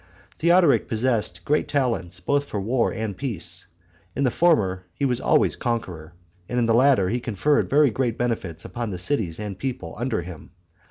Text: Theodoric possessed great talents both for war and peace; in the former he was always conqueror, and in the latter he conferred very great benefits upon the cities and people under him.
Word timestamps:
Theodoric 0.39 0.87
possessed 0.87 1.45
great 1.45 1.67
talents 1.67 2.19
both 2.19 2.45
for 2.45 2.59
war 2.59 2.91
and 2.91 3.15
peace; 3.15 3.67
in 4.15 4.23
the 4.23 4.31
former 4.31 4.87
he 4.95 5.05
was 5.05 5.21
always 5.21 5.55
conqueror, 5.55 6.13
and 6.49 6.57
in 6.57 6.65
the 6.65 6.73
latter 6.73 7.09
he 7.09 7.19
conferred 7.19 7.69
very 7.69 7.91
great 7.91 8.17
benefits 8.17 8.65
upon 8.65 8.89
the 8.89 8.97
cities 8.97 9.37
and 9.39 9.59
people 9.59 9.93
under 9.99 10.23
him. 10.23 10.53